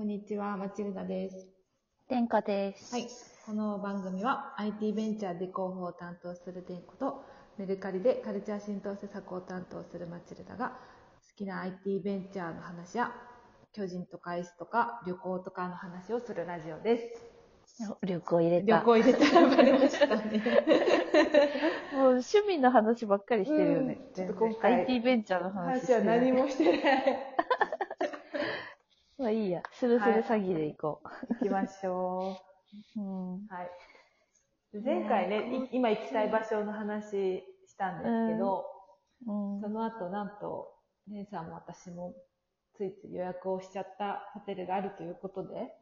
[0.00, 1.46] こんにちは、マチルダです。
[2.08, 2.94] 天下です。
[2.94, 3.06] はい。
[3.44, 7.22] この番組は IT ベンチャーで広報を担当する天子と
[7.58, 10.74] メルカリでカルチャー浸透施策を担当するマチルダが好
[11.36, 13.12] きな IT ベンチャーの話や
[13.74, 17.12] 巨人とかアイスとか旅行とかの話をするラジオで
[17.76, 17.90] す。
[18.02, 18.66] 旅行入れた。
[18.78, 20.42] 旅行入れたらバレましたね。
[21.92, 23.98] もう趣味の話ばっかりしてるよね。
[24.00, 26.00] うんちょっと今回 IT ベンチャーの話話は。
[26.04, 27.30] 何もしてない。
[29.20, 29.62] まあいいや。
[29.72, 32.38] スルスル詐欺で行こ行きましょ
[32.96, 32.96] う。
[33.00, 33.34] うん。
[33.34, 33.40] う。
[33.50, 33.70] はい。
[34.82, 38.64] 前回ね、い今行きたい場所の話したんですけど、
[39.26, 40.72] うんその後、なんと、
[41.08, 42.14] 姉さんも私も
[42.74, 45.76] ついつい予約をしちゃったホテルがあるということで、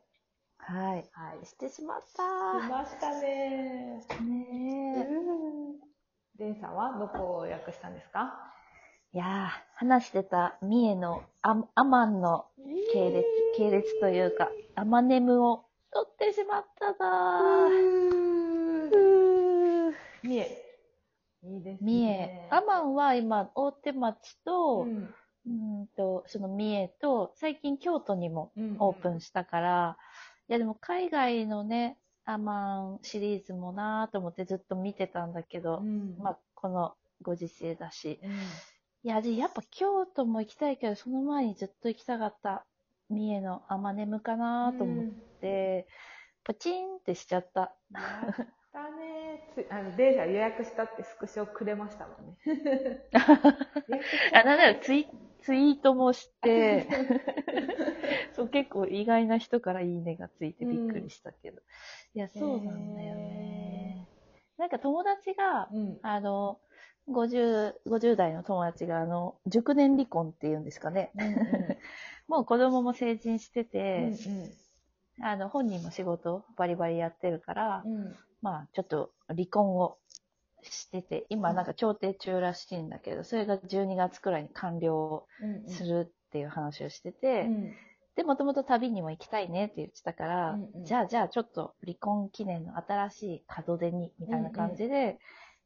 [0.59, 1.09] はい。
[1.13, 1.47] はい。
[1.47, 2.23] ししてしまった
[2.69, 4.05] ましたね。
[4.23, 5.07] ね
[6.39, 6.43] え。
[6.43, 8.53] レンさんはどこを予約したんですか？
[9.15, 12.45] いやー、話してた三重のアアマンの
[12.93, 13.25] 系列、
[13.57, 17.71] 系列というか、アマネムを取ってしまっただー。
[18.91, 20.47] うー三重。
[21.45, 21.91] いいですね。
[21.91, 22.49] 三重。
[22.51, 25.15] アマンは今、大手町と、うん
[25.47, 25.51] う
[25.85, 29.97] んと、その三重と、最近京都にもうんオープンしたから、
[30.51, 38.21] いやでも海外のね、アマンシリーズもなぁと思ってずっと見てたんだけど、うんまあこのご時世だし。
[38.23, 38.35] うんい
[39.09, 42.67] や、で、やっぱ京都も行きたいけど、その前にずっと行きたかった
[43.09, 45.05] 三重のアマネムかなと思っ
[45.41, 45.87] て、
[46.45, 47.61] パチンってしちゃった。
[47.61, 48.35] やっ
[48.73, 52.37] たねつあの、レイさん予約したってスクショくれましたもんね。
[54.35, 55.07] あ、なんだろう、ツイ
[55.41, 56.87] ツイートもして、
[58.37, 61.63] そう、結構意外な人からいいねがついてびっくりしたけど。
[62.15, 64.07] いや、そうなんだよね。
[64.59, 65.99] なんか友達が、うん。
[66.03, 66.61] あの、
[67.09, 71.11] 50、50代の友達が、あの、熟年離婚っていうんですかね。
[71.17, 71.33] うんうん。
[72.29, 74.13] もう子供も成人してうんて、
[75.21, 78.17] あの、本人も仕事バリバリやってるから、うん。
[78.43, 79.99] まあ、ちょっと離婚を
[80.63, 87.75] してて、今なんか調停中らしいんだけど、それが12月くらいに完了うんするっていう話をしてて、うん。
[88.17, 90.85] で、もともと旅にも行きたいねって言ってたから、うんうん。
[90.85, 95.19] じゃあじゃあちょっと離婚記念の新しい門出に、みたいな感じで、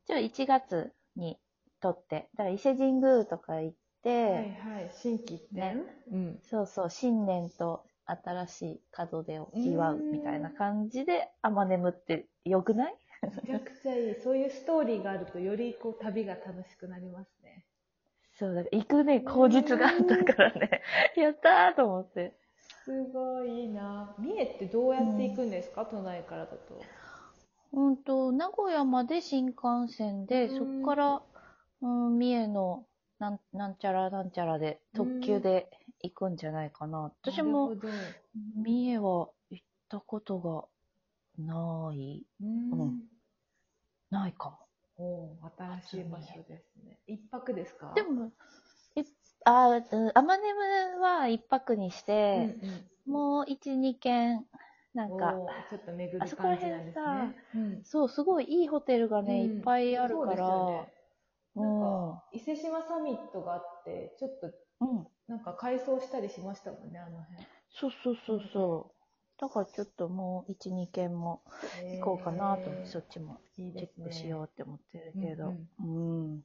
[0.06, 1.38] じゃあ1月に
[1.80, 4.90] 撮って、だから伊勢神宮とか行って、はいはい。
[4.94, 5.76] 新規ってね
[6.10, 6.38] うん。
[6.42, 8.80] そうそう、新年と新しい
[9.12, 12.96] 門出を祝うみたいな感じで、あまねむってよくない？
[13.22, 14.14] めちゃくちゃいい。
[14.16, 17.64] そういうストーリーがあると、よりこう旅が楽しくなりますね。
[18.38, 20.82] そうだ、行くね、口実があったからね、
[21.16, 22.34] やったーと思って。
[22.84, 24.16] すごいな。
[24.18, 26.80] 三重ってどうやって行くんですか、都内からだと。
[27.72, 30.58] うんと、名古屋まで新幹線で、うん。
[30.58, 31.22] そこから、
[31.80, 32.86] うん、三重の
[33.18, 35.70] なんなんちゃらなんちゃらで、特急で
[36.02, 37.12] 行くんじゃないかな。
[37.22, 37.92] 私もなるほど。
[38.56, 40.64] 三重は行ったことが
[41.38, 42.70] ない、うん。
[42.70, 43.00] うん。
[44.10, 44.58] ないかも。
[44.98, 46.98] おう新しい場所ですね。
[47.06, 47.92] 一泊ですか？
[47.94, 48.32] で、も、
[48.94, 49.02] い
[49.44, 52.58] あ、うんアマネムは一泊にしうんて、
[53.06, 54.44] うん、もう一、二軒、
[54.94, 55.34] なんか、
[55.70, 57.36] ちょっと巡る感じなんです辺ね。
[57.54, 60.92] うんそう、すごいいいホテルがね、うんいっぱいあるから、よね
[61.54, 65.06] なんうんか、伊勢志摩サミットがあって、ちょっとうん。
[65.28, 67.24] なんか改装したりしましたもんね、あの
[67.70, 69.40] そうそうそうそう。
[69.40, 71.42] だからちょっともう一、二軒も
[71.80, 71.98] 辺。
[71.98, 73.38] 行こうかなと思って、そっちも。
[73.56, 75.48] チェックしようって思ってるけど。
[75.48, 76.44] ううんん、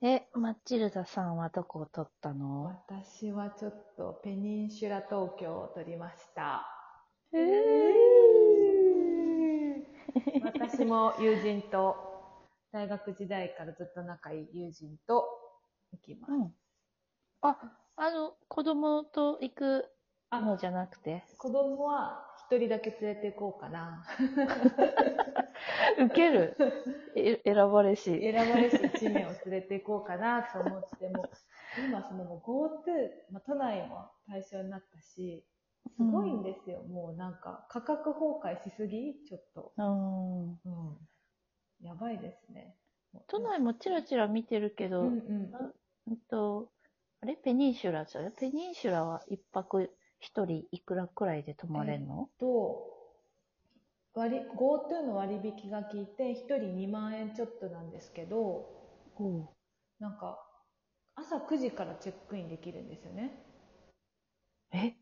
[0.00, 2.64] え、マチルダさんはどこを取ったの？
[2.64, 6.81] 私はちょっとペニンシュラ東京を取りました。
[10.42, 11.96] 私も友人と、
[12.72, 15.24] 大学時代からずっと仲いい友人と
[15.92, 16.32] 行きます。
[16.32, 16.54] うん。
[17.40, 17.58] あ、
[17.96, 19.86] あの、子供と行く
[20.28, 21.24] あのじゃなくて？
[21.38, 24.04] 子供は一人だけ連れて行こうかな。
[25.98, 26.56] 受ける？
[27.16, 28.04] え選ばれし。
[28.20, 31.30] 選ばれし1名を連れて行こうかなと思っても、
[31.86, 35.44] 今そのもう GoTo、まあ、都内も対象になったし、
[35.96, 36.82] すごいんですよ。
[36.82, 39.14] もうなんか価格崩壊しすぎ？
[39.24, 39.72] ちょっと。
[39.76, 40.50] うん。
[40.52, 41.08] うん。
[41.80, 42.76] やばいですね。
[43.28, 45.72] 都内もチラチラ見てるけど、うんうん。
[46.06, 46.70] うんと、
[47.20, 47.36] あれ？
[47.36, 49.90] ペニンシュラじゃペニンシュラは一泊
[50.20, 52.88] 一人いくらくらいで泊まれんの、と、
[54.14, 58.68] 割、GoTo の割引が効いて、1人2万円ちょっとなんですけど、
[59.18, 59.48] うん、
[59.98, 60.38] なんか、
[61.14, 63.44] 朝9時からチェックインできるんですよね。
[64.72, 65.01] え？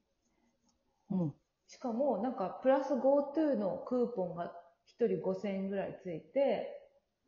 [1.10, 1.34] うん。
[1.66, 4.52] しかも、なんか、プラス GoTo のクーポンが
[4.86, 6.68] 1人5000円ぐらいついて、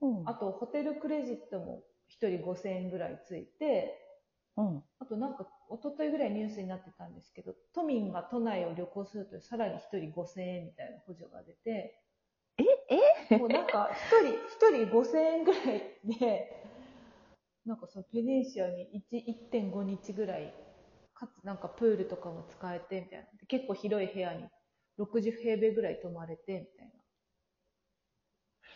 [0.01, 0.29] うん。
[0.29, 3.99] あと、ホテルクレジットも1人5000円ぐらいついて、
[4.57, 4.85] うん。
[4.99, 11.99] あとなんか、一昨日ぐらいニュースになってたんですけど、都民が都内を旅行するとさらに1人5000円みたいな補助が出て、
[12.59, 12.65] え
[13.31, 13.37] え？
[13.37, 16.53] もうなんか1人、一人5000円ぐらいで、
[17.65, 20.53] なんかそのペニンシュラに1 1.5日ぐらい、
[21.23, 23.25] かつなんかプールとかも使えてみたいな。
[23.39, 24.45] で結構広い部屋に
[24.99, 26.93] 60平米ぐらい泊まれてみたい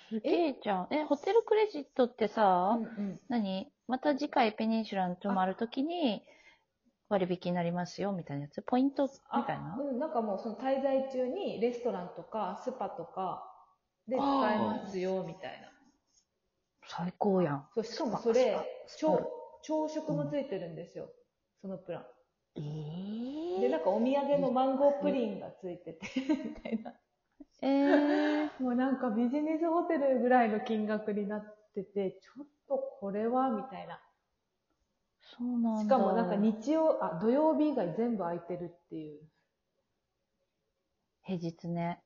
[0.09, 0.89] すげえじゃん。
[0.93, 2.77] え、ホテルクレジットってさ、な。
[2.77, 3.73] うん何？
[3.89, 6.23] また次回ペニンシュラに泊まるときに
[7.09, 8.63] 割引になりますよみたいなやつ？
[8.63, 9.75] ポイントみたいな？
[9.75, 13.43] あうん、なんかもうその滞在中にレストランとかスパとか
[14.07, 15.73] で使えますよみたいな。
[16.87, 17.69] 最高やん。
[17.75, 18.57] そうしかもそれ
[18.87, 19.19] 朝
[19.63, 21.09] 朝食もついてるんですよ、
[21.61, 22.07] そのプラン。
[22.57, 26.09] えー、で、なんかお土産のマンゴープリンがついてて、
[26.45, 26.95] みたいな。
[27.63, 34.01] えー、もうなんかビジネスホテルぐらいの金額になってて、ちょっとこれはみたいな。
[35.21, 35.83] そうなんだ。
[35.83, 39.21] しかもなんか日曜、あ、土曜日以外全部空いてるっていう。
[41.23, 42.03] 平日ね。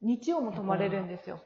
[0.00, 1.40] 日曜も泊まれるんですよ。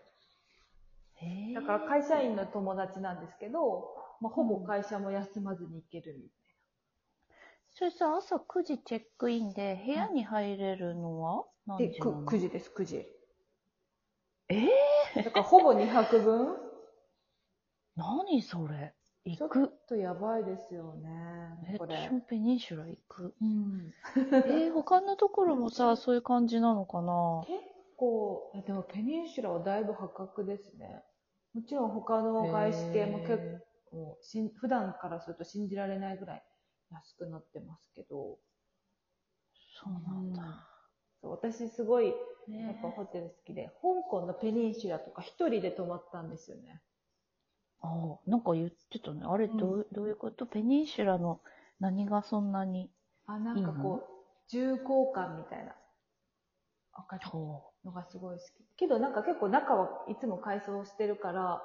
[1.23, 6.29] えー、だから会社員の友達なんですけど、まあ、ほぼ会社も休まずに行けるみ
[7.75, 12.05] それさ、朝9時チェックインで部屋に入れるのは何たいな。
[12.05, 13.07] の？9時です、9時。
[14.49, 16.57] えー、だからほぼ2泊分？
[17.97, 18.95] 何それ？
[19.27, 19.73] ちょっ行く。
[19.89, 21.09] とやばいですよね
[21.75, 22.11] え、、これ私。
[22.13, 23.35] もペニンシュラ行く？
[23.41, 27.43] うん、 えー、他のところもさ、 そういう感じなのかな？
[27.47, 27.59] 結
[27.97, 31.03] 構、えでもペニンシュラはだいぶ破格ですね。
[31.55, 33.39] もちろん他の外資系も結
[33.91, 36.43] 構、しん普段からすると信じられないぐらい
[36.95, 38.39] 安くなってますけど、
[39.83, 40.43] そうなんだ。
[41.21, 42.13] そう私すごいや
[42.49, 46.81] ねっぱホテル好きで、香港のペニンシュラとか一人で泊まったんですよね。
[47.81, 49.23] ああ、なんか言ってたね。
[49.25, 50.47] あれどう、どういうこと？
[50.47, 51.41] ペニンシュラの
[51.81, 52.91] 何がそんなに。
[53.27, 55.75] あ、なんかこう、重厚感みたいな。
[56.93, 58.65] わかるほのがすごい好き。
[58.77, 61.63] けどなんか結構中はいつも改装してるから、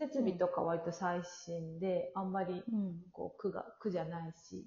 [0.00, 2.64] 設備とか割と最新で、あんまり。
[3.12, 4.66] こう苦が、苦じゃないし、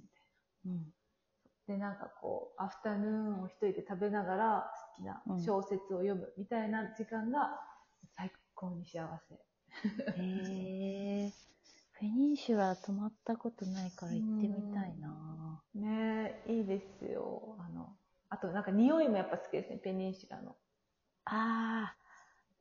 [0.64, 0.94] みうん。
[1.68, 1.78] たいな。
[1.78, 7.60] で、なんかこう、アフタヌーンを一人で食べながら好きな小説を読むみたいな時間が
[8.16, 9.36] 最高に幸せ。
[10.22, 11.32] へえ。
[12.00, 15.62] ペニンシュラ泊まったことないから行ってみたいな。
[15.74, 17.56] ねえ、いいですよ。
[17.60, 17.96] あの、
[18.30, 20.56] あとなんか匂いもやっぱ好きですね、ペニンシュラの。
[21.26, 22.03] ああ。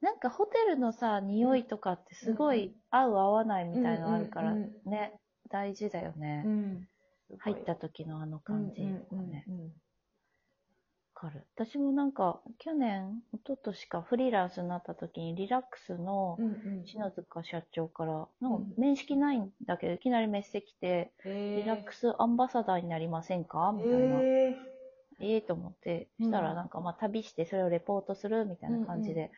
[0.03, 5.13] なんかホテルのさ、匂いとかってすごい合う合わないみたいのあるからうんうんうんね、
[5.49, 6.43] 大事だよね。
[6.43, 6.89] ん。
[7.39, 9.45] 入った時のあの感じとかね。
[9.49, 9.73] うんうんうん
[11.15, 11.47] わかる。
[11.55, 16.49] 私もなんか、去年、一昨年かフリーランスになった時にリラックスのうんう
[16.83, 23.73] ん篠塚社長から、なんかうん面識ないんだけど、いきなりメッセ来て、リラックスアンバサダーになりませんか？
[23.73, 24.21] みたいな。
[24.21, 24.57] え
[25.21, 29.31] ええと思って、うんしたらなんかまあ旅してそれをレポートするみたいな感じで、うん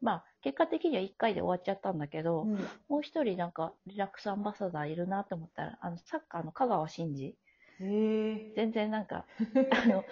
[0.00, 2.58] まあ結果的には1回で終わっちゃったんだけど、うん
[2.88, 7.36] もう一人なんかリラックスアンバサダーいるなと思ったら、あのサッカーの香川真司。
[7.82, 9.24] え全然なんか、
[9.70, 10.04] あの、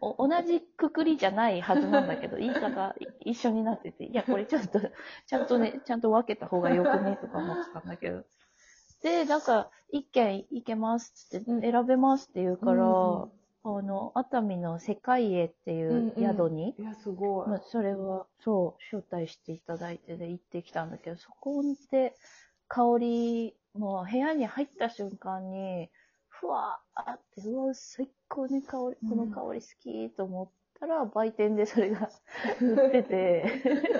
[0.00, 4.80] お同じくくりじゃないはずなんだけど、 言い方い一緒になってて、いや、これちょっと、
[5.26, 8.24] ちゃんとね、ちゃんと分けた方がよくね、とか思ってたんだけど。
[9.02, 17.48] で、なんか、一件いけますって、うん選べますって言うから、うんうんあの、熱海の世界へっていう宿に、いや、すごい。
[17.48, 22.14] まあ、それは、そう、招待していただいてで行ってきたんだけど、そこで
[22.68, 25.90] 香り、もう部屋に入った瞬間に、
[26.28, 30.52] ふわーって、うわ、最高に香り、この香り好きと思った
[30.86, 32.10] ら、売店でそれが
[32.60, 33.44] 売ってて、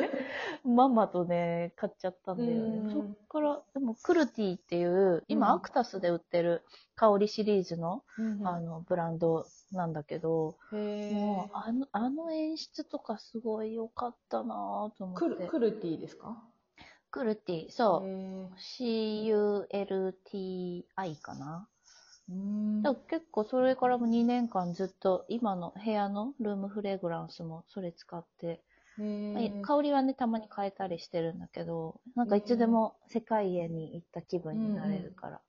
[0.64, 2.93] ママとね、買っちゃったんだようんね。
[2.95, 6.62] そっから、でも、クルティっていう、今、うんアクタスで売ってる
[6.95, 15.47] 香りシリーズの、うんあの、ブランドなんだけど、へもう、あの、あの演出とかすごい良かったなぁと思って。
[15.47, 16.43] クルティですか？
[17.11, 18.09] クルティ、そう。
[18.09, 18.49] へ
[19.95, 21.69] CULTI かな。
[22.33, 28.61] ーだから結構それからも2年間ずっと今の部屋のルームフレグランスもそれ使って、
[29.62, 35.45] 香りはね、たまに変えたりしてるんだけど、なんかいつでも世界へに行った気分になれるから、うんうん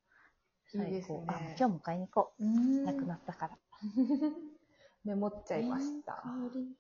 [0.68, 1.34] 最いいですね高。
[1.34, 2.44] あ、今日も買いに行こう。
[2.44, 3.58] うんなくなったから。
[5.06, 6.14] メモっちゃいました。
[6.14, 6.76] 香り。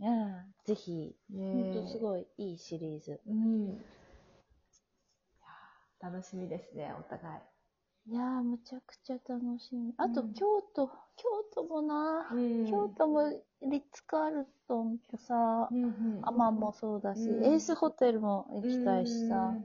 [0.00, 2.00] うん、ぜひ、ほんとすい。
[2.00, 3.20] ごいいいシリーズ。
[3.26, 3.68] うん。
[3.68, 3.68] い
[6.02, 7.51] やー楽しみですね、お互い。
[8.06, 9.94] いやー、むちゃくちゃ楽しみ。
[9.96, 10.94] あと、うん京都、京
[11.54, 13.30] 都もな、うん京都も
[13.62, 19.64] リッツ・カールトンとさ、うんうんアマンもそうだし、うんエースホテルも行きたいしさ、うん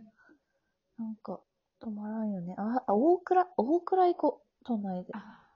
[0.97, 1.39] なんか、
[1.79, 2.55] 止まらんよね。
[2.57, 4.65] あ、あ大倉、大倉行こう。
[4.65, 5.11] 都内で。
[5.13, 5.47] あ、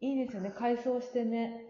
[0.00, 0.50] いいですよね。
[0.50, 1.66] 改装してね。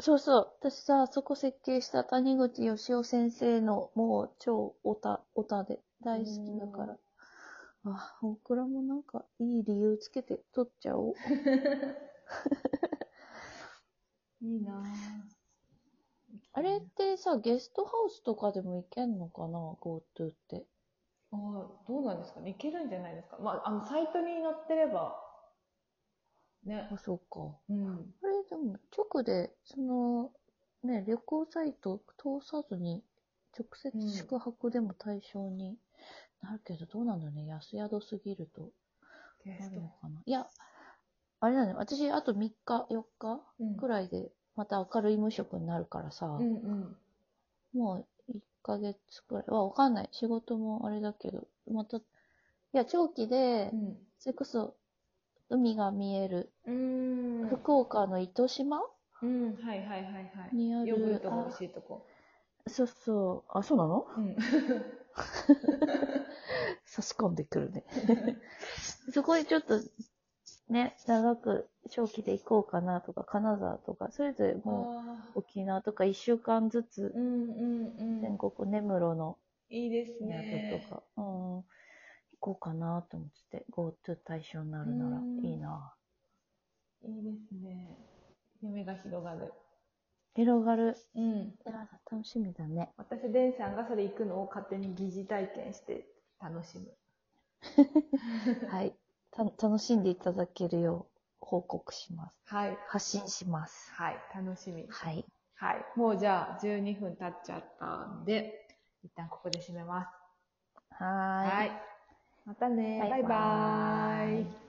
[0.00, 0.52] そうそう。
[0.60, 6.96] 私さ、そこ設計した谷口義雄先生のもう超オタ、オタで大好きだから。
[7.84, 11.14] あ、大倉もなんかいい理由つけて撮っちゃおう。
[14.40, 15.38] いいなぁ。
[16.52, 20.66] あれってさ、ゲストハウスとかでも行けんのかな ?GoTo って。
[21.30, 21.38] ああ、
[21.86, 22.50] どうなんですかね。
[22.50, 23.38] いけるんじゃないですか。
[23.38, 25.16] まあ、あの、サイトに載ってれば、
[26.64, 26.88] ね。
[26.92, 27.56] あ、そうか。
[27.68, 28.14] うん。
[28.22, 30.32] あれ、でも直で、その、
[30.82, 33.02] ね、旅行サイト通さずに、
[33.58, 35.76] 直接宿泊でも対象に
[36.42, 37.46] なるけど、どうなんだろうね。
[37.46, 38.70] 安宿すぎると。
[39.44, 39.80] ゲスト。
[40.00, 40.22] かな。
[40.24, 40.46] いや、
[41.40, 41.74] あれだね。
[41.74, 46.96] 私、あと3日、4日うんくらいで、また明るい無職になるからさ、うんうん。
[47.72, 50.08] もう1ヶ月くらいはわかんない。
[50.12, 52.02] 仕事もあれだけど、また、い
[52.72, 53.96] や、長期でう、ん。
[54.18, 54.74] それこそ、
[55.50, 56.52] 海が見える。
[57.50, 58.82] 福岡の糸島？
[59.22, 60.20] うん、はいはいはいは
[60.52, 60.56] い。
[60.56, 62.06] にあるヨーグルトが美味しいとこ。
[62.68, 63.58] そうそう。
[63.58, 64.06] あ、そうなの？
[64.16, 64.36] うん。
[66.88, 67.84] 差し込んでくるね。
[69.12, 69.80] そこにちょっと、
[70.68, 77.12] ね、長く長期で行こうかなとか、金沢とか、それぞれもあう沖縄とか1週間ずつ。
[77.14, 79.38] 全国根室の
[79.70, 80.82] いいです宿ね。
[80.88, 81.64] とか、うん、行
[82.40, 85.94] こうかなと思ってて、GoTo 対象になるならうんいいな。
[87.02, 87.96] いいですね。
[88.62, 89.52] 夢が広がる。
[90.34, 90.96] 広がる。
[91.14, 91.54] うん。
[92.10, 92.92] 楽しみだね。
[92.96, 96.06] 私、デンさんがそれ行くのを勝手に疑似体験して
[96.40, 96.96] 楽しむ。
[98.70, 98.94] はい。
[99.30, 102.36] た楽しんでいただけるよう報告します。
[102.46, 102.78] はい。
[102.86, 103.92] 発信します。
[103.92, 104.18] はい。
[104.34, 104.86] 楽しみ。
[104.88, 105.24] はい。
[105.54, 105.84] はい。
[105.96, 108.68] もうじゃあ、12分経っちゃったんで、
[109.02, 110.08] 一旦ここで締めます。
[110.90, 111.50] はーい。
[111.50, 111.82] はい。
[112.44, 112.98] またね。
[113.00, 114.67] バイババイバーイーイ